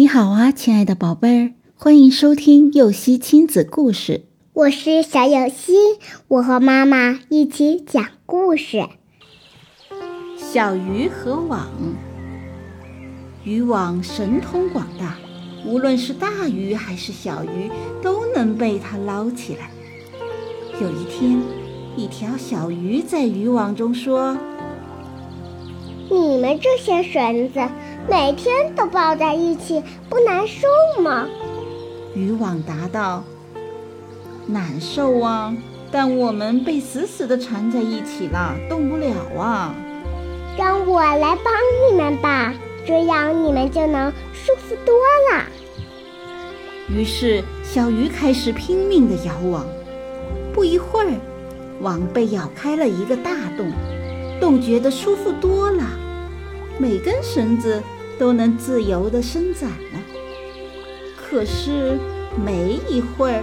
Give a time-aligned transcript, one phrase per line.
[0.00, 4.24] 你好啊，亲爱的宝贝儿，欢迎收听幼熙亲子故事。
[4.54, 5.74] 我是小幼熙，
[6.26, 8.88] 我和妈妈一起讲故事。
[10.38, 11.68] 小鱼和网，
[13.44, 15.18] 渔网神通广大，
[15.66, 17.70] 无论是大鱼还是小鱼，
[18.02, 19.70] 都能被它捞起来。
[20.80, 21.42] 有一天，
[21.94, 24.34] 一条小鱼在渔网中说
[26.10, 27.60] ：“你们这些绳子
[28.10, 30.66] 每天都抱在一起，不难受
[31.00, 31.28] 吗？”
[32.12, 33.22] 渔网答道
[34.46, 35.54] ：“难受啊，
[35.92, 39.72] 但我们被死死的缠在一起了，动不了啊。”
[40.58, 41.54] 让我来帮
[41.88, 42.52] 你们吧，
[42.84, 44.96] 这样你们就能舒服多
[45.32, 45.44] 了。
[46.88, 49.64] 于是，小鱼开始拼命的咬网。
[50.52, 51.12] 不一会儿，
[51.80, 53.70] 网被咬开了一个大洞，
[54.40, 55.84] 洞觉得舒服多了，
[56.76, 57.80] 每根绳子
[58.20, 60.00] 都能自由地伸展了。
[61.16, 61.98] 可是，
[62.44, 63.42] 没一会儿，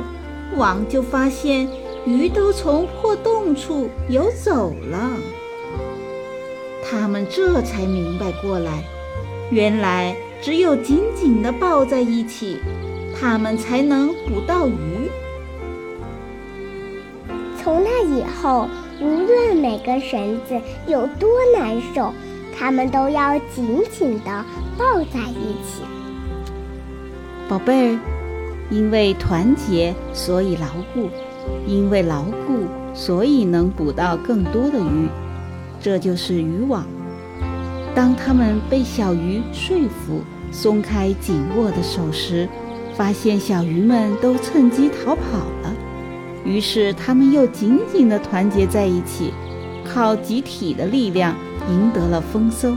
[0.56, 1.68] 网就发现
[2.06, 5.10] 鱼都从破洞处游走了。
[6.88, 8.84] 他们这才明白过来，
[9.50, 12.60] 原来只有紧紧地抱在一起，
[13.20, 15.10] 他们才能捕到鱼。
[17.60, 18.70] 从那以后，
[19.02, 22.14] 无论每根绳子有多难受，
[22.58, 24.46] 他们都要紧紧地
[24.78, 25.84] 抱在一起。
[27.48, 28.00] 宝贝儿，
[28.72, 31.08] 因为团结，所以牢固；
[31.68, 35.08] 因为牢固，所以能捕到更多的鱼。
[35.80, 36.86] 这就是渔网。
[37.94, 42.50] 当他们被小鱼说服，松开紧握的手时，
[42.96, 45.22] 发现小鱼们都趁机逃跑
[45.62, 45.74] 了。
[46.44, 49.32] 于是他们又紧紧地团结在一起，
[49.86, 51.36] 靠集体的力量
[51.70, 52.76] 赢得了丰收。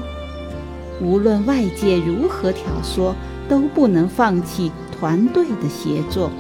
[1.00, 3.14] 无论外界如何挑唆，
[3.48, 6.30] 都不能放弃团队的协作。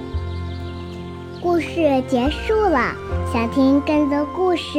[1.40, 2.94] 故事结束了，
[3.32, 4.78] 想听更多故事，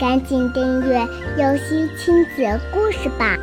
[0.00, 0.98] 赶紧订阅
[1.38, 3.38] “游戏亲子故事”吧。